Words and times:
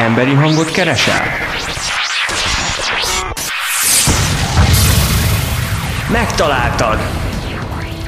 Emberi 0.00 0.34
hangot 0.34 0.70
keresel? 0.70 1.22
Megtaláltad! 6.12 6.98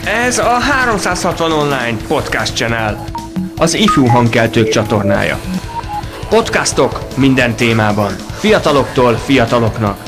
Ez 0.04 0.38
a 0.38 0.58
360 0.58 1.52
Online 1.52 1.96
Podcast 2.06 2.54
Channel, 2.54 3.04
az 3.56 3.74
ifjú 3.74 4.06
hangkeltők 4.06 4.68
csatornája. 4.68 5.38
Podcastok 6.28 7.00
minden 7.16 7.54
témában, 7.54 8.12
fiataloktól 8.38 9.14
fiataloknak. 9.14 9.98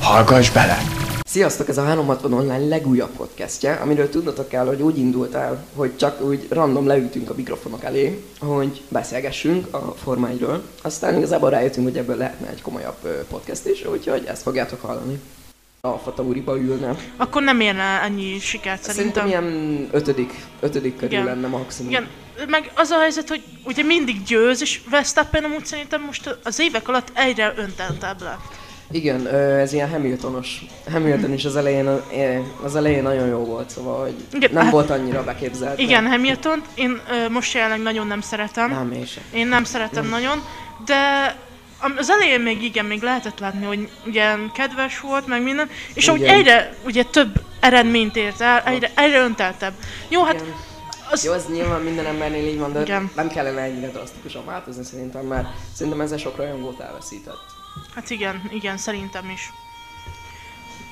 Hallgass 0.00 0.50
bele! 0.50 0.99
Sziasztok, 1.30 1.68
ez 1.68 1.78
a 1.78 1.84
360 1.84 2.32
Online 2.32 2.68
legújabb 2.68 3.10
podcastje, 3.16 3.72
amiről 3.72 4.08
tudnotok 4.08 4.48
kell, 4.48 4.66
hogy 4.66 4.82
úgy 4.82 4.98
indult 4.98 5.34
el, 5.34 5.64
hogy 5.74 5.96
csak 5.96 6.20
úgy 6.20 6.46
random 6.48 6.86
leültünk 6.86 7.30
a 7.30 7.34
mikrofonok 7.34 7.84
elé, 7.84 8.24
hogy 8.40 8.82
beszélgessünk 8.88 9.74
a 9.74 9.78
formáiról. 9.78 10.62
Aztán 10.82 11.16
igazából 11.16 11.50
rájöttünk, 11.50 11.86
hogy 11.86 11.96
ebből 11.96 12.16
lehetne 12.16 12.48
egy 12.48 12.62
komolyabb 12.62 13.26
podcast 13.28 13.66
is, 13.66 13.86
úgyhogy 13.86 14.24
ezt 14.26 14.42
fogjátok 14.42 14.80
hallani. 14.80 15.20
A 15.80 15.92
Fatauriba 15.92 16.58
ülne. 16.58 16.96
Akkor 17.16 17.42
nem 17.42 17.60
érne 17.60 18.02
ennyi 18.02 18.38
sikert 18.38 18.82
Szerintem 18.82 19.22
szerintem. 19.24 19.48
ilyen 19.48 19.88
ötödik, 19.92 20.32
ötödik 20.60 20.96
körül 20.96 21.12
Igen. 21.12 21.24
lenne 21.24 21.48
maximum. 21.48 21.90
Igen, 21.90 22.08
meg 22.48 22.72
az 22.74 22.90
a 22.90 22.98
helyzet, 22.98 23.28
hogy 23.28 23.42
ugye 23.64 23.82
mindig 23.82 24.22
győz, 24.22 24.60
és 24.60 24.80
Verstappen 24.90 25.44
amúgy 25.44 25.66
szerintem 25.66 26.02
most 26.02 26.38
az 26.44 26.58
évek 26.58 26.88
alatt 26.88 27.12
egyre 27.14 27.54
önteltebb 27.56 28.22
lett. 28.22 28.59
Igen, 28.92 29.26
ez 29.34 29.72
ilyen 29.72 29.90
Hamiltonos. 29.90 30.64
Hamilton 30.90 31.32
is 31.32 31.44
az 31.44 31.56
elején, 31.56 31.88
az 32.62 32.76
elején 32.76 33.02
nagyon 33.02 33.26
jó 33.28 33.38
volt, 33.44 33.70
szóval 33.70 34.00
hogy 34.02 34.14
Igen, 34.32 34.50
nem 34.52 34.62
hát- 34.62 34.72
volt 34.72 34.90
annyira 34.90 35.24
beképzelt. 35.24 35.78
Igen, 35.78 36.06
Hamilton, 36.06 36.62
én 36.74 37.00
most 37.30 37.54
jelenleg 37.54 37.80
nagyon 37.80 38.06
nem 38.06 38.20
szeretem. 38.20 38.70
Nem, 38.70 38.92
én 38.92 39.06
sem. 39.06 39.22
Én 39.32 39.46
nem 39.46 39.64
szeretem 39.64 40.08
nagyon, 40.08 40.42
de 40.84 40.96
az 41.96 42.10
elején 42.10 42.40
még 42.40 42.62
igen, 42.62 42.84
még 42.84 43.02
lehetett 43.02 43.38
látni, 43.38 43.64
hogy 43.64 43.88
ugye 44.06 44.34
kedves 44.54 45.00
volt, 45.00 45.26
meg 45.26 45.42
minden, 45.42 45.68
és 45.94 46.08
ahogy 46.08 46.20
Igen. 46.20 46.34
egyre 46.34 46.74
ugye 46.84 47.02
több 47.02 47.32
eredményt 47.60 48.16
ért 48.16 48.40
el, 48.40 48.62
egyre, 48.66 48.90
egyre 48.96 49.20
önteltebb. 49.20 49.72
Jó, 50.08 50.22
hát 50.24 50.34
Igen. 50.34 50.54
az, 51.10 51.24
Jó, 51.24 51.32
ez 51.32 51.46
nyilván 51.52 51.80
minden 51.80 52.06
embernél 52.06 52.46
így 52.46 52.58
van, 52.58 52.72
de 52.72 52.80
Igen. 52.80 53.10
nem 53.16 53.28
kellene 53.28 53.60
ennyire 53.60 53.88
drasztikusan 53.88 54.44
változni 54.44 54.84
szerintem, 54.84 55.24
mert 55.26 55.48
szerintem 55.74 56.00
ezzel 56.00 56.18
sok 56.18 56.36
rajongót 56.36 56.80
elveszített. 56.80 57.58
Hát 57.94 58.10
igen, 58.10 58.42
igen, 58.52 58.76
szerintem 58.76 59.30
is. 59.30 59.52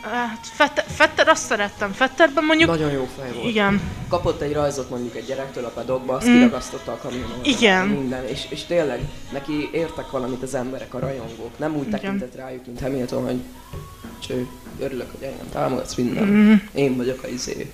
Hát 0.02 0.46
Fetter, 0.46 0.84
Fetter 0.88 1.28
azt 1.28 1.44
szerettem, 1.46 1.92
Fetterben 1.92 2.44
mondjuk, 2.44 2.68
Nagyon 2.70 2.90
jó 2.90 3.08
fej 3.18 3.32
volt. 3.32 3.46
igen, 3.48 3.80
Kapott 4.08 4.40
egy 4.40 4.52
rajzot 4.52 4.90
mondjuk 4.90 5.16
egy 5.16 5.24
gyerektől 5.24 5.64
a 5.64 5.68
pedokba, 5.68 6.14
azt 6.16 6.28
Mm. 6.28 6.32
kiragasztotta 6.32 6.92
a 6.92 6.96
kamionra. 6.96 7.34
Igen. 7.42 7.86
Minden, 7.86 8.26
és, 8.26 8.46
és 8.50 8.64
tényleg 8.64 9.00
neki 9.32 9.68
értek 9.72 10.10
valamit 10.10 10.42
az 10.42 10.54
emberek, 10.54 10.94
a 10.94 10.98
rajongók. 10.98 11.58
Nem 11.58 11.76
úgy 11.76 11.86
Igen. 11.86 12.00
tekintett 12.00 12.34
rájuk, 12.34 12.66
mint 12.66 12.80
Hamilton, 12.80 13.24
hogy 13.24 13.40
cső, 14.26 14.46
örülök, 14.80 15.10
hogy 15.10 15.22
engem 15.22 15.48
támogatsz 15.52 15.94
minden. 15.94 16.24
Mm. 16.26 16.54
Én 16.74 16.96
vagyok 16.96 17.22
a 17.22 17.26
izé. 17.26 17.72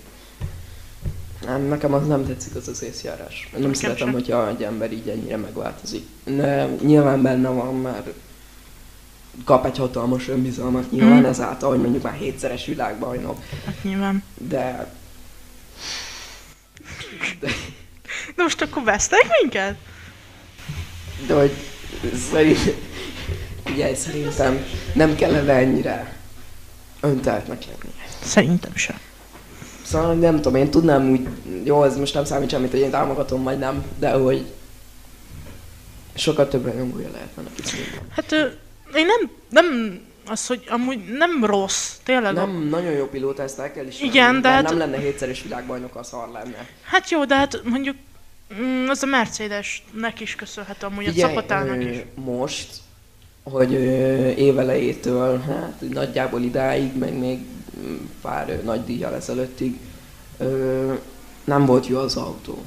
Nem, 1.47 1.63
nekem 1.63 1.93
az 1.95 2.07
nem 2.07 2.27
tetszik 2.27 2.55
az 2.55 2.69
az 2.69 2.83
észjárás. 2.83 3.49
Nem 3.53 3.61
Nekem 3.61 3.75
szeretem, 3.75 4.05
sem. 4.07 4.13
hogyha 4.13 4.49
egy 4.49 4.63
ember 4.63 4.93
így 4.93 5.09
ennyire 5.09 5.37
megváltozik. 5.37 6.07
Ne, 6.25 6.67
nyilván 6.67 7.23
benne 7.23 7.49
van, 7.49 7.75
mert 7.81 8.09
kap 9.45 9.67
egy 9.67 9.77
hatalmas 9.79 10.29
önbizalmat 10.29 10.91
nyilván 10.91 11.21
Mm. 11.21 11.25
ezáltal, 11.25 11.71
hogy 11.71 11.81
mondjuk 11.81 12.03
már 12.03 12.15
hétszeres 12.15 12.67
világbajnok, 12.67 13.39
hát 13.67 13.83
nyilván. 13.83 14.23
de 14.39 14.93
De 18.37 18.43
most 18.43 18.61
akkor 18.63 18.83
vesztek 18.85 19.27
minket? 19.43 19.77
De 21.27 21.35
hogy 21.35 21.53
szerint, 22.31 22.59
ugye, 23.73 23.95
szerintem 23.95 24.65
nem 24.95 25.15
kellene 25.15 25.53
ennyire 25.53 26.17
önteltnek 27.01 27.65
lenni. 27.65 27.95
Szerintem 28.23 28.75
sem. 28.75 28.99
Szóval 29.85 30.15
nem 30.15 30.35
tudom, 30.37 30.55
én 30.55 30.71
tudnám 30.71 31.11
úgy, 31.11 31.29
jó, 31.65 31.85
ez 31.85 31.97
most 31.97 32.15
nem 32.15 32.25
számít 32.25 32.51
semmit, 32.51 32.71
hogy 32.71 32.81
én 32.81 32.91
támogatom, 32.91 33.43
vagy 33.43 33.59
nem, 33.59 33.85
de 33.99 34.11
hogy 34.11 34.53
sokkal 36.15 36.49
több 36.49 36.65
rajongója 36.65 37.09
lehetne 37.13 37.43
neki 37.43 37.63
szerintem. 37.65 38.01
Hát 38.11 38.33
ö, 38.33 38.47
én 38.95 39.07
nem, 39.07 39.31
nem, 39.49 39.99
az, 40.27 40.47
hogy 40.47 40.65
amúgy 40.69 41.05
nem 41.05 41.45
rossz, 41.45 41.93
tényleg. 42.05 42.33
Nem 42.35 42.69
nagyon 42.71 42.93
jó 42.93 43.07
pilóta, 43.07 43.43
ezt 43.43 43.59
el 43.59 43.73
kell 43.73 43.87
is 43.87 44.01
Igen, 44.01 44.41
de 44.41 44.49
hát- 44.49 44.63
nem 44.63 44.79
lenne 44.79 44.99
hétszeres 44.99 45.43
világbajnok, 45.43 45.97
az 45.97 46.09
szar 46.09 46.29
lenne. 46.29 46.69
Hát 46.83 47.11
jó, 47.11 47.25
de 47.25 47.35
hát 47.37 47.61
mondjuk 47.65 47.97
mm, 48.61 48.89
az 48.89 49.03
a 49.03 49.07
Mercedesnek 49.07 50.21
is 50.21 50.35
köszönhető 50.35 50.87
amúgy 50.87 51.07
a 51.07 51.13
csapatának 51.13 51.77
ö, 51.77 51.89
is. 51.89 51.99
most, 52.15 52.69
hogy 53.43 53.73
évelejétől, 54.39 55.41
hát 55.41 55.81
nagyjából 55.91 56.43
idáig, 56.43 56.97
meg 56.97 57.19
még 57.19 57.39
mm, 57.79 57.97
pár 58.23 58.61
nagy 58.65 58.85
díjjal 58.85 59.15
ezelőttig 59.15 59.79
nem 61.45 61.67
volt 61.67 61.87
jó 61.87 61.99
az 61.99 62.17
autó. 62.17 62.63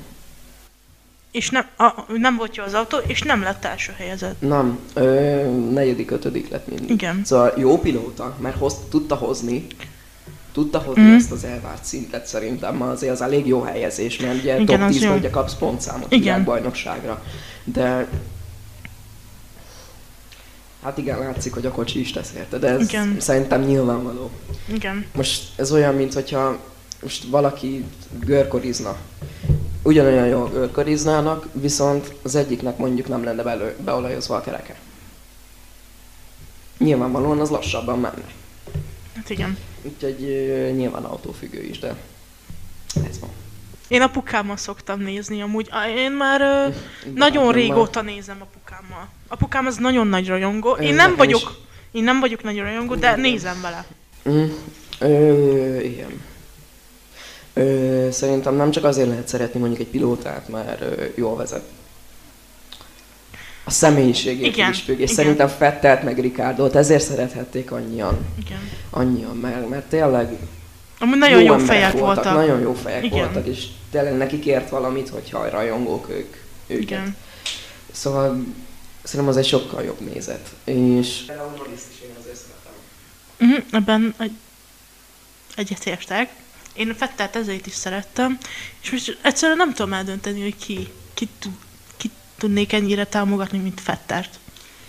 És 1.37 1.49
nem, 1.49 1.65
a, 1.77 1.91
nem 2.17 2.35
volt 2.35 2.55
jó 2.55 2.63
az 2.63 2.73
autó, 2.73 2.97
és 2.97 3.21
nem 3.21 3.41
lett 3.41 3.65
első 3.65 3.93
helyezett. 3.97 4.41
Nem, 4.41 4.79
ö, 4.93 5.49
negyedik, 5.71 6.11
ötödik 6.11 6.49
lett 6.49 6.67
mindig. 6.67 6.89
Igen. 6.89 7.21
Szóval 7.25 7.53
jó 7.57 7.77
pilóta, 7.79 8.35
mert 8.39 8.57
hoz, 8.57 8.73
tudta 8.89 9.15
hozni, 9.15 9.67
tudta 10.51 10.79
hozni 10.79 11.01
Mm. 11.01 11.15
ezt 11.15 11.31
az 11.31 11.43
elvárt 11.43 11.83
szintet 11.85 12.25
szerintem, 12.25 12.75
ma 12.75 12.89
azért 12.89 13.11
az 13.13 13.21
elég 13.21 13.47
jó 13.47 13.61
helyezés, 13.61 14.19
mert 14.19 14.39
ugye 14.39 14.59
Igen, 14.59 14.65
top 14.65 14.87
az 14.87 14.93
10 14.93 15.03
jó. 15.03 15.13
ugye 15.13 15.29
kapsz 15.29 15.53
pontszámot 15.55 16.11
Igen. 16.11 16.21
világbajnokságra. 16.23 17.23
De 17.63 18.07
hát 20.83 20.97
igen, 20.97 21.19
látszik, 21.19 21.53
hogy 21.53 21.65
a 21.65 21.71
kocsi 21.71 21.99
is 21.99 22.11
tesz 22.11 22.31
érte, 22.37 22.57
de 22.57 22.67
ez 22.67 22.81
Igen. 22.89 23.15
szerintem 23.19 23.61
nyilvánvaló. 23.61 24.31
Igen. 24.73 25.05
Most 25.15 25.43
ez 25.55 25.71
olyan, 25.71 25.95
mint 25.95 26.13
hogyha 26.13 26.57
most 27.01 27.23
valaki 27.23 27.83
görkorizna. 28.25 28.95
Ugyanolyan 29.87 30.27
jól 30.27 30.49
görkoriznának, 30.49 31.47
viszont 31.51 32.13
az 32.23 32.35
egyiknek 32.35 32.77
mondjuk 32.77 33.07
nem 33.07 33.23
lenne 33.23 33.43
belő, 33.43 33.75
beolajozva 33.85 34.35
a 34.35 34.41
kereke. 34.41 34.75
Nyilvánvalóan 36.77 37.39
az 37.39 37.49
lassabban 37.49 37.99
menne. 37.99 38.25
Hát 39.15 39.29
igen. 39.29 39.57
Úgyhogy 39.81 40.17
nyilván 40.75 41.03
autófüggő 41.03 41.63
is, 41.63 41.79
de 41.79 41.95
ez 43.09 43.19
van. 43.19 43.29
Én 43.87 44.01
apukámmal 44.01 44.57
szoktam 44.57 44.99
nézni 45.01 45.41
amúgy. 45.41 45.69
Én 45.97 46.11
már 46.11 46.41
ö, 46.41 46.67
Igen, 47.01 47.13
nagyon 47.13 47.43
nem 47.43 47.53
régóta 47.53 48.01
nézem 48.01 48.37
apukámmal. 48.41 49.07
Apukám 49.27 49.65
az 49.65 49.75
nagyon 49.75 50.07
nagy 50.07 50.27
rajongó. 50.27 50.75
Ö, 50.75 50.81
Én 50.81 50.93
nem 50.95 50.95
nekem 50.95 51.11
is. 51.11 51.17
vagyok, 51.17 51.57
én 51.91 52.03
nem 52.03 52.19
vagyok 52.19 52.43
nagy 52.43 52.57
rajongó, 52.59 52.95
de 52.95 53.15
nézem 53.15 53.61
vele. 53.61 53.85
Mm, 54.29 54.45
ö, 54.99 55.79
igen. 55.79 56.21
Ö, 57.57 58.07
szerintem 58.11 58.55
nem 58.55 58.71
csak 58.71 58.83
azért 58.83 59.07
lehet 59.07 59.27
szeretni 59.27 59.59
mondjuk 59.59 59.81
egy 59.81 59.87
pilótát, 59.87 60.49
mert 60.49 60.81
ö, 60.81 61.05
jól 61.15 61.35
vezet. 61.35 61.63
A 63.63 63.69
személyiségét 63.69 64.45
Igen, 64.45 64.71
is 64.71 64.81
függ, 64.81 64.99
és 64.99 65.03
igen. 65.03 65.15
szerintem 65.15 65.47
Fettelt 65.47 66.03
meg 66.03 66.19
Ricardo-t 66.19 66.75
ezért 66.75 67.03
szerethették 67.03 67.71
annyian, 67.71 68.25
Igen. 68.45 68.69
annyian 68.89 69.35
mert, 69.35 69.69
mert 69.69 69.89
tényleg 69.89 70.37
Amúgy 70.99 71.17
nagyon 71.17 71.41
jó, 71.41 71.53
emberek 71.53 71.65
fejek 71.65 71.91
voltak. 71.99 72.33
Nagyon 72.33 72.59
jó 72.59 72.73
fejek 72.73 73.03
Igen. 73.03 73.17
voltak, 73.17 73.47
és 73.47 73.65
tényleg 73.91 74.17
nekik 74.17 74.45
ért 74.45 74.69
valamit, 74.69 75.09
hogyha 75.09 75.49
rajongók 75.49 76.09
ők, 76.09 76.35
őket. 76.67 76.81
Igen. 76.83 77.15
Szóval 77.91 78.43
szerintem 79.03 79.35
az 79.35 79.37
egy 79.37 79.47
sokkal 79.47 79.83
jobb 79.83 79.99
nézet. 80.13 80.49
És... 80.63 81.23
Például 81.27 81.67
is 81.75 81.81
én 82.03 82.15
azért 82.21 82.35
szeretem. 82.35 82.73
Uh-huh, 83.39 83.65
ebben 83.71 84.15
egy, 84.17 84.31
egyetértek. 85.55 86.29
Én 86.77 86.95
Fettelt 86.95 87.35
ezért 87.35 87.65
is 87.65 87.73
szerettem, 87.73 88.37
és 88.81 88.91
most 88.91 89.17
egyszerűen 89.21 89.57
nem 89.57 89.73
tudom 89.73 89.93
eldönteni, 89.93 90.41
hogy 90.41 90.55
ki, 90.57 90.87
ki, 91.13 91.29
ki 91.97 92.11
tudnék 92.37 92.73
ennyire 92.73 93.05
támogatni, 93.05 93.57
mint 93.57 93.81
Fettert. 93.81 94.39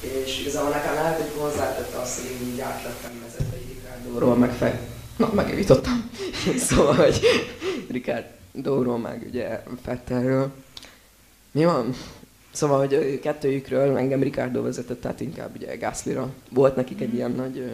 És 0.01 0.41
igazából 0.41 0.71
nekem 0.71 0.95
lehet, 0.95 1.21
hogy 1.21 1.41
hozzátette 1.41 1.99
azt, 1.99 2.21
hogy 2.21 2.31
én 2.31 2.53
így 2.53 2.61
átlettem 2.61 3.11
vezetve 3.23 3.57
egy 3.57 3.69
Ricardo-ról, 3.69 4.37
meg 4.37 4.53
fel... 4.53 4.81
Na, 5.17 5.33
megjavítottam. 5.33 6.11
szóval, 6.69 6.95
hogy 6.95 7.21
Ricardo-ról, 7.91 8.99
meg 8.99 9.27
ugye 9.29 9.63
Fettelről. 9.83 10.53
Mi 11.51 11.65
van? 11.65 11.95
Szóval, 12.51 12.79
hogy 12.79 13.21
kettőjükről 13.21 13.97
engem 13.97 14.23
Ricardo 14.23 14.63
vezetett, 14.63 15.01
tehát 15.01 15.21
inkább 15.21 15.57
ugye 15.57 15.77
Gaslyra. 15.77 16.33
Volt 16.51 16.77
nekik 16.77 17.01
egy 17.01 17.15
ilyen 17.15 17.31
nagy... 17.31 17.71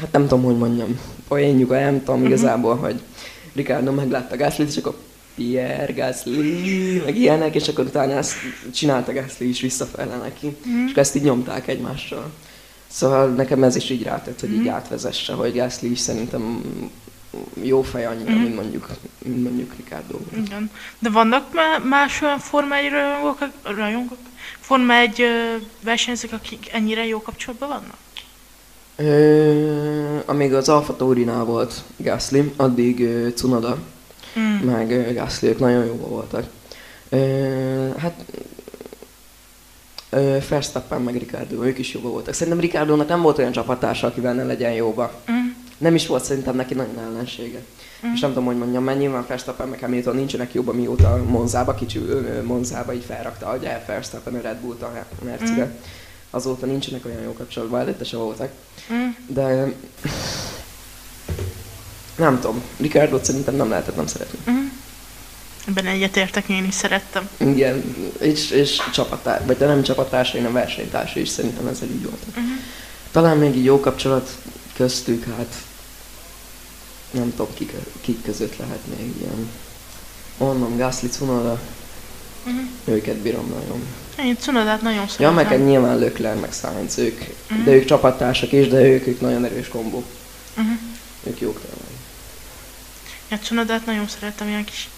Hát 0.00 0.12
nem 0.12 0.22
tudom, 0.22 0.42
hogy 0.44 0.56
mondjam. 0.58 1.00
Poénjuk, 1.28 1.70
nem 1.70 1.98
tudom 2.04 2.24
igazából, 2.24 2.76
hogy 2.76 3.00
Ricardo 3.54 3.92
meglátta 3.92 4.36
Gaslyt, 4.36 4.68
és 4.68 4.76
akkor 4.76 4.96
Pierre 5.34 5.92
Gasly, 5.92 6.30
meg 7.04 7.16
ilyenek, 7.16 7.54
és 7.54 7.68
akkor 7.68 7.84
utána 7.84 8.12
ezt 8.12 8.34
csinálta 8.74 9.12
Gasly 9.12 9.44
is 9.44 9.60
visszafele 9.60 10.16
neki, 10.16 10.46
Mhm. 10.64 10.84
és 10.84 10.90
akkor 10.90 11.02
ezt 11.02 11.16
így 11.16 11.22
nyomták 11.22 11.68
egymással. 11.68 12.30
Szóval 12.86 13.28
nekem 13.28 13.62
ez 13.62 13.76
is 13.76 13.90
így 13.90 14.02
rátett, 14.02 14.40
hogy 14.40 14.52
így 14.52 14.68
átvezesse, 14.68 15.32
hogy 15.32 15.54
Gasly 15.54 15.86
is 15.86 15.98
szerintem 15.98 16.60
jó 17.62 17.82
fej 17.82 18.06
annyira, 18.06 18.30
Mhm. 18.30 18.40
mint 18.40 18.54
mondjuk, 18.54 18.88
mint 19.24 19.42
mondjuk 19.42 19.74
Ricardo. 19.76 20.18
Igen. 20.44 20.70
De 20.98 21.10
vannak 21.10 21.52
má- 21.54 21.84
más 21.88 22.20
olyan 22.22 22.38
formái 22.38 22.88
rajongók, 22.88 23.38
rajongók, 23.62 24.18
Forma 24.60 24.94
egy 24.94 25.20
ö, 25.20 25.54
versenyzők, 25.84 26.32
akik 26.32 26.68
ennyire 26.72 27.06
jó 27.06 27.22
kapcsolatban 27.22 27.68
vannak? 27.68 27.96
Ö, 29.00 30.18
amíg 30.26 30.54
az 30.54 30.68
Alfa 30.68 30.96
Taurinál 30.96 31.44
volt 31.44 31.82
Gasly, 31.96 32.52
addig 32.56 33.00
ö, 33.00 33.28
Cunoda, 33.34 33.78
Mm. 34.38 34.66
meg 34.66 34.90
ö, 34.90 35.52
nagyon 35.58 35.84
jóban 35.84 36.08
voltak. 36.10 36.44
Ö, 37.08 37.18
hát 37.98 38.24
ö, 40.10 40.36
Verstappen 40.48 41.00
meg 41.02 41.16
Ricardo, 41.16 41.64
ők 41.64 41.78
is 41.78 41.94
jóban 41.94 42.10
voltak. 42.10 42.34
Szerintem 42.34 42.60
Ricardónak 42.62 43.08
nem 43.08 43.22
volt 43.22 43.38
olyan 43.38 43.52
csapattársa, 43.52 44.06
akivel 44.06 44.34
ne 44.34 44.44
legyen 44.44 44.72
jóba. 44.72 45.12
Mm. 45.30 45.34
Nem 45.78 45.94
is 45.94 46.06
volt 46.06 46.24
szerintem 46.24 46.56
neki 46.56 46.74
nagyon 46.74 46.98
ellensége. 46.98 47.58
Mm. 48.06 48.12
És 48.12 48.20
nem 48.20 48.30
tudom, 48.30 48.44
hogy 48.46 48.58
mondjam, 48.58 48.84
mert 48.84 48.98
nyilván 48.98 49.24
Verstappen 49.28 49.68
meg 49.68 49.80
Hamilton 49.80 50.14
nincsenek 50.16 50.54
jobban, 50.54 50.74
mióta 50.74 51.22
Monzába, 51.28 51.74
kicsi 51.74 52.00
Monzába 52.42 52.92
így 52.94 53.04
felrakta, 53.04 53.56
ugye 53.58 53.82
Verstappen 53.86 54.34
a 54.34 54.40
Red 54.40 54.56
Bullt 54.56 54.82
a 54.82 54.92
Mercibe. 55.24 55.64
Mm. 55.64 55.70
Azóta 56.30 56.66
nincsenek 56.66 57.04
olyan 57.04 57.22
jó 57.22 57.32
kapcsolatban, 57.32 57.80
előtte 57.80 58.04
se 58.04 58.16
voltak. 58.16 58.50
Mm. 58.92 59.08
De 59.26 59.72
nem 62.16 62.40
tudom, 62.40 62.62
Ricardo 62.76 63.18
szerintem 63.22 63.54
nem 63.56 63.68
lehetett 63.68 63.96
nem 63.96 64.06
szeretni. 64.06 64.38
Mm. 64.50 64.66
Ebben 65.68 65.86
egyetértek, 65.86 66.48
én 66.48 66.64
is 66.64 66.74
szerettem. 66.74 67.28
Igen, 67.36 67.94
és, 68.20 68.50
és 68.50 68.76
csapatár, 68.92 69.46
vagy 69.46 69.56
de 69.56 69.66
nem 69.66 69.82
csapattársa, 69.82 70.36
hanem 70.36 70.52
versenytársa 70.52 71.20
is 71.20 71.28
szerintem 71.28 71.66
ezzel 71.66 71.88
így 71.88 72.02
volt. 72.02 72.22
Uh-huh. 72.28 72.44
Talán 73.10 73.36
még 73.36 73.56
így 73.56 73.64
jó 73.64 73.80
kapcsolat 73.80 74.38
köztük, 74.76 75.24
hát 75.36 75.54
nem 77.10 77.30
tudom, 77.30 77.54
kik, 77.54 77.72
kik 78.00 78.22
között 78.22 78.56
lehet 78.56 78.80
még 78.98 79.14
ilyen. 79.20 79.48
Onnan 80.38 80.76
Gasly, 80.76 81.06
Cunoda, 81.06 81.60
Uh-huh. 82.46 82.64
őket 82.84 83.16
bírom 83.16 83.48
nagyon. 83.48 83.82
Én 84.18 84.36
Cunodát 84.38 84.82
nagyon 84.82 85.02
Ja, 85.02 85.08
szeretem. 85.08 85.34
meg 85.34 85.52
egy 85.52 85.64
nyilván 85.64 85.98
Leclerc, 85.98 86.40
meg 86.40 86.52
Sainz, 86.52 86.98
ők, 86.98 87.18
Mhm. 87.50 87.64
de 87.64 87.70
ők 87.70 87.84
csapattársak 87.84 88.52
is, 88.52 88.68
de 88.68 88.80
ők, 88.80 89.06
ők 89.06 89.20
nagyon 89.20 89.44
erős 89.44 89.68
kombó. 89.68 90.04
Uh-huh. 90.56 90.72
Ők 91.26 91.40
jók 91.40 91.60
tényleg. 91.60 91.96
Ja, 93.30 93.38
Cunodát 93.38 93.86
nagyon 93.86 94.08
szeretem, 94.08 94.48
ilyen 94.48 94.64
kis 94.64 94.88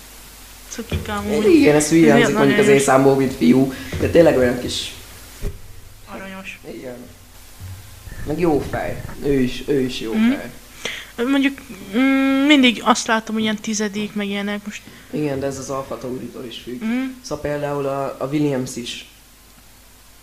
cukika 0.69 1.13
amúgy. 1.17 1.47
Igen, 1.55 1.77
ez 1.77 1.91
Nagyon 1.91 2.33
mondjuk 2.33 2.59
az 2.59 2.67
erős. 2.67 2.81
észámból, 2.81 3.15
mint 3.15 3.35
fiú, 3.35 3.73
de 4.01 4.09
tényleg 4.09 4.37
olyan 4.39 4.61
kis 4.61 4.93
Aranyos. 6.15 6.61
Igen. 6.75 6.97
Meg 8.27 8.39
jó 8.39 8.63
fej. 8.71 9.03
Ő 9.25 9.33
is, 9.41 9.63
ő 9.67 9.81
is 9.81 10.01
jó 10.01 10.13
Mhm. 10.13 10.31
fej. 10.31 10.51
Mondjuk 11.29 11.59
mm, 11.97 12.47
mindig 12.47 12.81
azt 12.85 13.07
látom, 13.07 13.35
hogy 13.35 13.43
ilyen 13.43 13.57
tizedik, 13.57 14.15
meg 14.15 14.27
ilyenek 14.27 14.65
most. 14.65 14.83
Igen, 15.11 15.41
de 15.41 15.47
ez 15.47 15.59
az 15.59 15.71
Alfa 15.71 15.99
Tauritól 15.99 16.45
is 16.45 16.59
függ. 16.59 16.85
Mm. 16.85 17.05
Szóval 17.23 17.51
például 17.51 17.87
a, 17.87 18.17
a 18.19 18.27
Williams 18.27 18.77
is 18.77 19.09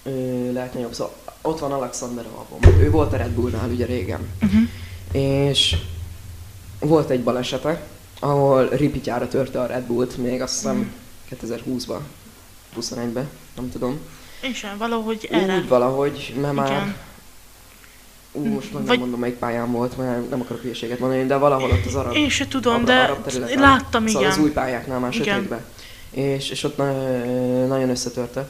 ö, 0.04 0.52
lehetne 0.52 0.80
jobb. 0.80 0.94
Szóval 0.94 1.16
ott 1.42 1.60
van 1.60 1.72
Alexander 1.72 2.26
Albon. 2.26 2.80
Ő 2.80 2.92
volt 2.92 3.14
a 3.14 3.18
Red 3.18 3.32
Bullnál 3.32 3.70
ugye 3.70 3.86
régen. 3.86 4.28
Uh-huh. 4.42 4.62
És 5.12 5.76
volt 6.80 7.10
egy 7.10 7.24
balesete, 7.24 7.88
ahol 8.20 8.70
ripityára 8.70 9.28
törte 9.28 9.62
a 9.62 9.66
Red 9.66 9.84
Bullt, 9.84 10.18
még 10.18 10.42
azt 10.42 10.54
hiszem 10.54 10.92
2020-ban, 11.32 12.00
21-ben, 12.80 13.30
nem 13.56 13.70
tudom. 13.72 14.00
Én 14.44 14.54
sem, 14.54 14.78
valahogy 14.78 15.28
erre. 15.32 15.58
Úgy 15.58 15.68
valahogy, 15.68 16.34
mert 16.42 16.54
már 16.54 16.72
Igen. 16.72 16.96
Ú, 18.38 18.46
most 18.46 18.66
meg 18.68 18.74
nem 18.74 18.86
Vagy- 18.86 19.00
mondom, 19.00 19.20
melyik 19.20 19.36
pályán 19.36 19.72
volt, 19.72 19.98
mert 19.98 20.30
nem 20.30 20.42
akarok 20.42 20.62
hülyeséget 20.62 21.00
mondani, 21.00 21.26
de 21.26 21.36
valahol 21.38 21.70
ott 21.72 21.86
az 21.86 21.96
arab, 21.96 22.16
Én 22.16 22.30
se 22.30 22.48
tudom, 22.48 22.74
arab, 22.74 22.86
de 22.86 23.04
arab 23.04 23.24
területen. 23.24 23.60
láttam, 23.60 24.08
szóval 24.08 24.22
igen. 24.22 24.34
az 24.34 24.44
új 24.44 24.52
pályáknál 24.52 25.00
már 25.00 25.14
Igen. 25.14 25.26
sötétbe. 25.36 25.64
És, 26.12 26.50
és 26.50 26.64
ott 26.64 26.78
na- 26.78 27.66
nagyon 27.66 27.90
összetörte. 27.90 28.50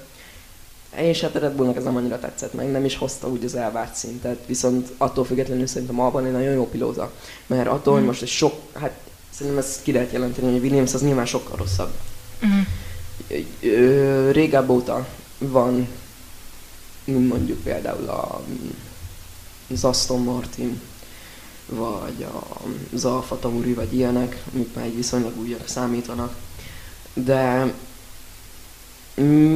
És 0.95 1.21
hát 1.21 1.35
a 1.35 1.39
Red 1.39 1.51
Bullnak 1.53 1.75
ez 1.75 1.83
nem 1.83 1.95
annyira 1.95 2.19
tetszett 2.19 2.53
meg, 2.53 2.71
nem 2.71 2.85
is 2.85 2.95
hozta 2.95 3.27
úgy 3.27 3.43
az 3.43 3.55
elvárt 3.55 3.95
szintet, 3.95 4.37
viszont 4.45 4.87
attól 4.97 5.25
függetlenül 5.25 5.67
szerintem 5.67 5.99
Albon 5.99 6.25
egy 6.25 6.31
nagyon 6.31 6.53
jó 6.53 6.67
pilóta. 6.69 7.11
Mert 7.47 7.67
attól, 7.67 7.93
hogy 7.93 8.01
Mm. 8.03 8.05
most 8.05 8.21
egy 8.21 8.27
sok, 8.27 8.53
hát 8.73 8.91
szerintem 9.29 9.61
ezt 9.61 9.83
ki 9.83 9.91
lehet 9.91 10.11
jelenteni, 10.11 10.51
hogy 10.51 10.61
Williams 10.61 10.93
az 10.93 11.01
nyilván 11.01 11.25
sokkal 11.25 11.57
rosszabb. 11.57 11.89
Mm. 12.45 12.59
Régebb 14.31 14.69
óta 14.69 15.07
van, 15.37 15.87
mondjuk 17.05 17.59
például 17.63 18.07
a, 18.09 18.41
az 19.73 19.83
Aston 19.83 20.21
Martin, 20.21 20.81
vagy 21.69 22.25
az 22.93 23.05
Alfa 23.05 23.39
Tauri, 23.39 23.73
vagy 23.73 23.93
ilyenek, 23.93 24.43
amik 24.53 24.73
már 24.73 24.85
egy 24.85 24.95
viszonylag 24.95 25.37
újak 25.39 25.67
számítanak. 25.67 26.35
De 27.13 27.73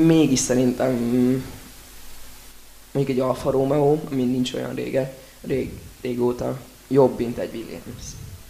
mégis 0.06 0.40
szerintem 0.40 0.94
még 2.92 3.10
egy 3.10 3.20
Alfa 3.20 3.52
Romeo, 3.52 3.98
ami 4.12 4.24
nincs 4.24 4.54
olyan 4.54 4.74
rége, 4.74 5.18
rég, 5.42 5.72
régóta, 6.02 6.60
jobb, 6.88 7.18
mint 7.18 7.38
egy 7.38 7.54
Williams. 7.54 8.04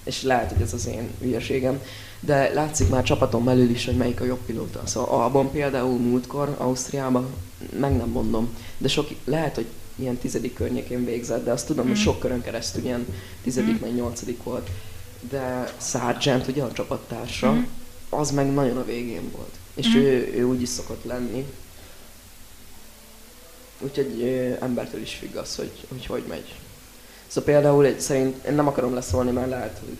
És 0.03 0.21
lehet, 0.21 0.51
hogy 0.51 0.61
ez 0.61 0.73
az 0.73 0.87
én 0.87 1.09
hülyeségem, 1.19 1.81
de 2.19 2.53
látszik 2.53 2.89
már 2.89 3.03
csapaton 3.03 3.43
belül 3.43 3.69
is, 3.69 3.85
hogy 3.85 3.95
melyik 3.95 4.21
a 4.21 4.25
jobb 4.25 4.39
pilóta. 4.45 4.81
Szóval 4.85 5.21
Albon 5.21 5.51
például 5.51 5.97
múltkor 5.97 6.55
Ausztriában, 6.57 7.33
meg 7.79 7.95
nem 7.95 8.09
mondom, 8.09 8.55
de 8.77 8.87
sok, 8.87 9.07
lehet, 9.25 9.55
hogy 9.55 9.65
ilyen 10.01 10.17
tizedik 10.17 10.53
környékén 10.53 11.05
végzett, 11.05 11.43
de 11.43 11.51
azt 11.51 11.65
tudom, 11.67 11.85
hogy 11.85 11.93
Mhm. 11.93 12.03
sok 12.03 12.19
körön 12.19 12.41
keresztül 12.41 12.83
ilyen 12.83 13.05
tizedik, 13.43 13.79
meg 13.81 13.93
nyolcadik 13.95 14.43
volt. 14.43 14.69
De 15.29 15.73
Sargent, 15.81 16.47
ugye 16.47 16.63
a 16.63 16.71
csapattársa, 16.71 17.51
Mhm. 17.51 17.63
az 18.09 18.31
meg 18.31 18.53
nagyon 18.53 18.77
a 18.77 18.85
végén 18.85 19.31
volt. 19.35 19.53
És 19.75 19.87
Mhm. 19.87 19.97
ő, 19.97 20.33
ő 20.35 20.43
úgy 20.43 20.61
is 20.61 20.69
szokott 20.69 21.03
lenni. 21.03 21.45
Úgyhogy 23.79 24.21
ö, 24.21 24.63
embertől 24.63 25.01
is 25.01 25.13
függ 25.13 25.35
az, 25.35 25.55
hogy 25.55 25.71
hogy, 25.89 26.05
hogy 26.05 26.23
megy. 26.29 26.55
Szóval 27.27 27.53
például 27.53 27.85
egy, 27.85 27.99
szerint, 27.99 28.45
én 28.45 28.53
nem 28.53 28.67
akarom 28.67 28.93
leszólni, 28.93 29.31
mert 29.31 29.49
lehet, 29.49 29.79
hogy 29.85 29.97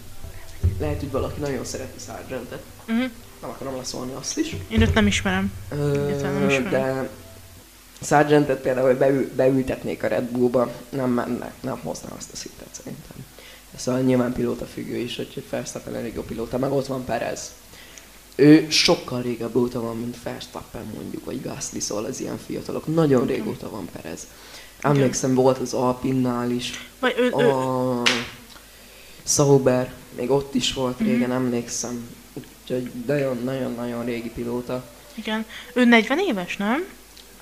lehet, 0.80 1.00
hogy 1.00 1.12
valaki 1.12 1.39
nagyon 1.39 1.65
szereti 1.65 2.00
Sargentet. 2.06 2.62
Mm. 2.92 2.98
Nem 3.42 3.50
akarom 3.50 3.75
leszólni 3.75 4.12
azt 4.13 4.38
is. 4.38 4.56
Én 4.68 4.81
őt 4.81 4.94
nem 4.94 5.07
ismerem. 5.07 5.53
Ö, 5.69 5.75
nem 6.21 6.50
ismerem. 6.50 6.69
de 6.69 7.09
Sargentet 8.01 8.62
például 8.62 8.94
beül, 8.94 9.31
beültetnék 9.36 10.03
a 10.03 10.07
Red 10.07 10.24
Bullba, 10.24 10.71
nem 10.89 11.09
menne, 11.09 11.53
nem 11.62 11.80
hozná 11.83 12.09
azt 12.18 12.30
a 12.33 12.36
szintet 12.36 12.68
szerintem. 12.71 13.25
Szóval 13.75 14.01
nyilván 14.01 14.33
pilóta 14.33 14.65
függő 14.65 14.95
is, 14.98 15.15
hogy 15.15 15.33
hogy 15.33 15.44
Verstappen 15.50 15.95
elég 15.95 16.13
jó 16.15 16.21
pilóta, 16.21 16.57
meg 16.57 16.71
ott 16.71 16.86
van 16.88 17.06
Perez. 17.06 17.51
Ő 18.36 18.69
sokkal 18.69 19.21
régebb 19.21 19.56
óta 19.56 19.81
van, 19.81 19.98
mint 19.98 20.24
Verstappen 20.24 20.86
mondjuk, 20.95 21.25
vagy 21.25 21.42
Gasly, 21.42 21.80
szóval 21.80 22.06
az 22.06 22.19
ilyen 22.19 22.38
fiatalok. 22.45 22.88
Nagyon 22.94 23.24
Igen. 23.24 23.36
régóta 23.36 23.70
van 23.70 23.88
Perez. 23.91 24.27
Emlékszem, 24.81 25.34
volt 25.34 25.58
az 25.58 25.74
Alpinnál 25.74 26.51
is, 26.51 26.89
Vagy 27.00 27.15
ő, 27.17 27.31
ő, 27.38 27.50
a 27.50 28.01
Sauber, 29.24 29.93
még 30.15 30.29
ott 30.31 30.53
is 30.55 30.74
volt 30.74 31.00
Mhm. 31.00 31.10
régen, 31.10 31.31
emlékszem. 31.31 32.10
Úgyhogy 32.34 32.91
nagyon-nagyon-nagyon 33.05 34.05
régi 34.05 34.29
pilóta. 34.29 34.84
igen. 35.15 35.46
Ő 35.74 35.86
40 35.86 36.20
éves, 36.20 36.58
nem? 36.58 36.86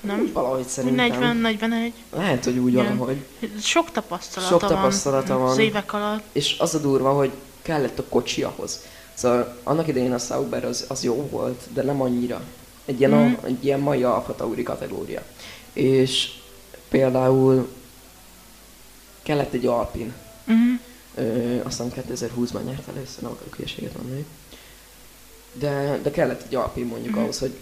Nem? 0.00 0.30
Valahogy 0.32 0.66
szerintem. 0.66 1.06
40, 1.10 1.36
41. 1.36 1.92
Lehet, 2.12 2.44
hogy 2.44 2.58
úgy 2.58 2.72
Igen. 2.72 2.96
valahogy. 2.98 3.24
Sok 3.62 3.90
tapasztalata 3.90 4.50
Sok 4.50 4.60
van. 4.60 4.70
tapasztalata 4.70 5.38
van. 5.38 5.50
Az 5.50 5.58
évek 5.58 5.92
alatt. 5.92 6.22
És 6.32 6.56
az 6.58 6.74
a 6.74 6.78
durva, 6.78 7.12
hogy 7.12 7.30
kellett 7.62 7.98
a 7.98 8.04
kocsi 8.08 8.42
ahhoz. 8.42 8.80
Szóval 9.14 9.56
annak 9.62 9.88
idején 9.88 10.12
a 10.12 10.18
Sauber 10.18 10.64
az, 10.64 10.84
az 10.88 11.02
jó 11.04 11.28
volt, 11.30 11.62
de 11.72 11.82
nem 11.82 12.00
annyira. 12.02 12.40
Egy 12.84 12.98
ilyen, 12.98 13.10
Mhm. 13.10 13.34
a, 13.42 13.46
egy 13.46 13.64
ilyen 13.64 13.80
mai 13.80 14.02
Alfa 14.02 14.34
Tauri 14.34 14.62
kategória. 14.62 15.22
És 15.72 16.30
például 16.88 17.68
kellett 19.22 19.52
egy 19.52 19.66
Alpin. 19.66 20.12
Mm. 20.52 20.74
Ö, 21.14 21.56
azt 21.62 21.82
hiszem 21.82 22.04
2020-ban 22.08 22.64
nyert 22.64 22.88
először, 22.88 23.22
nem 23.22 23.30
akarok 23.30 23.54
hülyeséget 23.54 23.96
mondani. 23.96 24.24
De, 25.52 25.98
de 26.02 26.10
kellett 26.10 26.42
egy 26.46 26.54
Alpin 26.54 26.86
mondjuk 26.86 27.14
Mhm. 27.14 27.22
ahhoz, 27.22 27.38
hogy 27.38 27.54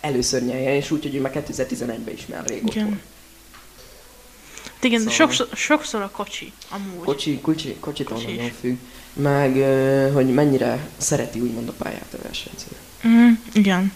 először 0.00 0.42
nyerjen, 0.42 0.74
és 0.74 0.90
úgy, 0.90 1.02
hogy 1.02 1.14
ő 1.14 1.20
már 1.20 1.32
2011-ben 1.34 2.14
is 2.14 2.26
már 2.26 2.46
régóta 2.46 2.72
Igen. 2.74 3.00
Igen, 4.80 4.98
Szóval- 4.98 5.14
sokszor, 5.14 5.48
sokszor 5.54 6.02
a 6.02 6.10
kocsi, 6.10 6.52
amúgy. 6.68 7.04
Kocsi, 7.04 7.40
kocsi, 7.40 7.76
kocsitól 7.80 8.16
Kocsi 8.16 8.32
nagyon 8.34 8.50
függ. 8.60 8.76
Meg, 9.12 9.52
hogy 10.12 10.34
mennyire 10.34 10.88
szereti 10.96 11.40
úgymond 11.40 11.68
a 11.68 11.72
pályát 11.72 12.14
a 12.14 12.22
versenyző. 12.22 12.66
Mm, 13.06 13.32
igen. 13.52 13.92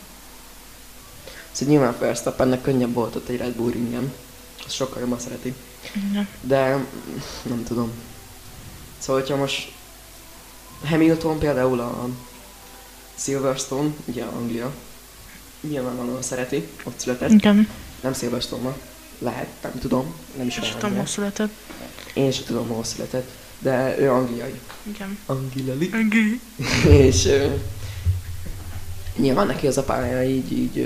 Szóval 1.53 1.75
nyilván 1.75 1.97
Verstappennek 1.99 2.61
könnyebb 2.63 2.93
volt 2.95 3.15
ott 3.17 3.29
egy 3.29 3.37
Red 3.37 3.53
Bull 3.55 3.71
ringen. 3.73 4.13
Azt 4.67 4.75
sokkal 4.75 5.01
jobban 5.01 5.19
szereti. 5.19 5.55
igen. 6.11 6.29
De 6.41 6.85
nem 7.43 7.65
tudom. 7.67 7.93
Szóval, 8.99 9.21
hogyha 9.21 9.37
most 9.37 9.73
Hamilton 10.85 11.39
például 11.39 11.81
a 11.81 12.09
Silverstone, 13.19 13.91
ugye 14.05 14.25
Anglia, 14.25 14.73
nyilvánvalóan 15.61 16.23
szereti, 16.23 16.69
ott 16.85 16.99
született. 16.99 17.31
Igen. 17.31 17.69
Nem 18.01 18.15
Silverstone-ban. 18.15 18.75
Lehet, 19.19 19.49
nem 19.63 19.73
tudom, 19.81 20.15
nem 20.37 20.47
is 20.47 20.59
olyan 20.59 20.79
tudom, 20.79 20.97
hol 20.97 21.07
született. 21.07 21.51
Én 22.15 22.31
sem 22.31 22.45
tudom, 22.45 22.69
hol 22.69 22.85
született, 22.85 23.31
de 23.59 23.99
ő 23.99 24.11
angliai. 24.11 24.61
Igen. 24.83 25.19
Angilali. 25.27 25.85
Igen. 25.95 26.41
és 26.91 27.25
ö, 27.27 27.47
nyilván 29.17 29.47
neki 29.47 29.67
az 29.67 29.79
a 29.79 29.83
pálya 29.83 30.23
így, 30.23 30.53
így 30.53 30.79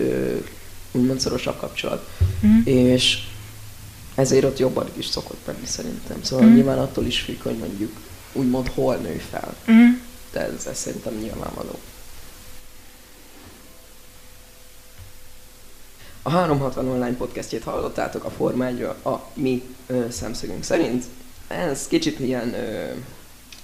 úgymond 0.93 1.21
szorosabb 1.21 1.59
kapcsolat. 1.59 2.09
Mm. 2.47 2.61
És 2.65 3.19
ezért 4.15 4.45
ott 4.45 4.59
jobban 4.59 4.89
is 4.97 5.07
szokott 5.07 5.47
menni 5.47 5.67
szerintem. 5.67 6.23
Szóval 6.23 6.47
Mm. 6.47 6.55
nyilván 6.55 6.79
attól 6.79 7.07
is 7.07 7.21
függ, 7.21 7.43
hogy 7.43 7.57
mondjuk 7.57 7.93
úgymond 8.33 8.69
hol 8.69 8.97
nő 8.97 9.23
fel. 9.31 9.55
Mm. 9.71 9.91
De 10.33 10.41
ez, 10.41 10.67
ez 10.67 10.79
szerintem 10.79 11.15
nyilvánvaló. 11.15 11.79
A 16.23 16.31
360 16.31 16.89
online 16.89 17.17
podcastjét 17.17 17.63
hallottátok 17.63 18.25
a 18.25 18.31
Forma 18.31 18.67
1 18.67 18.83
a 18.83 19.21
mi 19.35 19.63
ö, 19.87 20.11
szemszögünk 20.11 20.65
szerint. 20.65 21.05
Ez 21.49 21.87
kicsit 21.87 22.21
ilyen, 22.21 22.55
ö, 22.55 22.91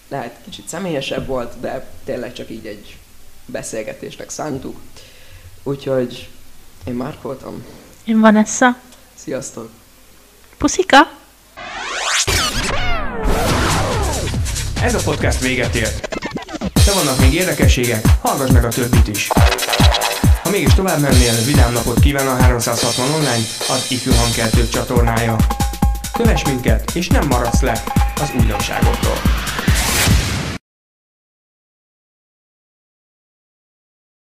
lehet 0.08 0.36
kicsit 0.44 0.68
személyesebb 0.68 1.26
volt, 1.26 1.60
de 1.60 1.90
tényleg 2.04 2.32
csak 2.32 2.50
így 2.50 2.66
egy 2.66 2.98
beszélgetésnek 3.46 4.30
szántuk. 4.30 4.76
Úgyhogy 5.62 6.28
én 6.84 6.94
már 6.94 7.18
voltam. 7.22 7.64
Én 8.04 8.20
Vanessa. 8.20 8.76
Sziasztok! 9.14 9.70
Puszika! 10.56 10.96
Ez 14.82 14.94
a 14.94 15.00
podcast 15.04 15.40
véget 15.40 15.74
ért. 15.74 16.08
De 16.84 16.92
vannak 16.94 17.20
még 17.20 17.34
érdekességek, 17.34 18.04
hallgass 18.22 18.50
meg 18.50 18.64
a 18.64 18.68
többit 18.68 19.08
is. 19.08 19.28
Ha 20.48 20.54
mégis 20.54 20.74
tovább 20.74 21.00
mennél, 21.00 21.34
vidám 21.44 21.72
napot 21.72 22.00
kíván 22.00 22.26
a 22.26 22.36
360 22.36 23.10
online, 23.10 23.46
az 23.68 23.86
ifjú 23.88 24.12
hangkeltők 24.12 24.68
csatornája. 24.68 25.36
Kövess 26.12 26.44
minket, 26.44 26.90
és 26.94 27.06
nem 27.06 27.26
maradsz 27.26 27.60
le 27.60 27.82
az 28.20 28.32
újdonságoktól. 28.40 29.37